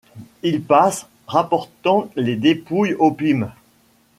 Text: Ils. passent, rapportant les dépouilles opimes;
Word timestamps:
Ils. 0.41 0.63
passent, 0.63 1.05
rapportant 1.27 2.09
les 2.15 2.35
dépouilles 2.35 2.95
opimes; 2.97 3.51